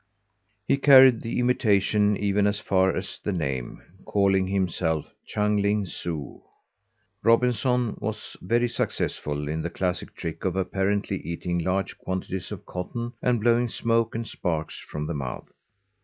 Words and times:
He 0.67 0.77
carried 0.77 1.21
the 1.21 1.37
imitation 1.39 2.17
even 2.17 2.47
as 2.47 2.59
far 2.59 2.95
as 2.97 3.19
the 3.23 3.31
name, 3.31 3.83
calling 4.03 4.47
himself 4.47 5.13
Chung 5.27 5.57
Ling 5.57 5.85
Soo. 5.85 6.41
Robinson 7.21 7.95
was 7.99 8.35
very 8.41 8.67
successful 8.67 9.47
in 9.47 9.61
the 9.61 9.69
classic 9.69 10.15
trick 10.15 10.43
of 10.43 10.55
apparently 10.55 11.17
eating 11.21 11.59
large 11.59 11.99
quantities 11.99 12.51
of 12.51 12.65
cotton 12.65 13.13
and 13.21 13.41
blowing 13.41 13.69
smoke 13.69 14.15
and 14.15 14.27
sparks 14.27 14.79
from 14.79 15.05
the 15.05 15.13
mouth. 15.13 15.53